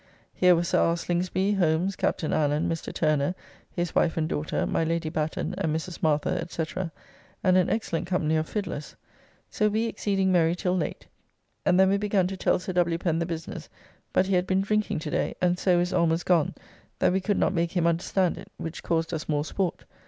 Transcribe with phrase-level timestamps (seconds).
[0.33, 0.97] Here was Sir R.
[0.97, 2.33] Slingsby, Holmes, Captn.
[2.33, 2.91] Allen, Mr.
[2.91, 3.35] Turner,
[3.69, 6.01] his wife and daughter, my Lady Batten, and Mrs.
[6.01, 6.63] Martha, &c.,
[7.43, 8.95] and an excellent company of fiddlers;
[9.51, 11.05] so we exceeding merry till late;
[11.67, 12.97] and then we begun to tell Sir W.
[12.97, 13.69] Pen the business,
[14.11, 16.55] but he had been drinking to day, and so is almost gone,
[16.97, 19.85] that we could not make him understand it, which caused us more sport.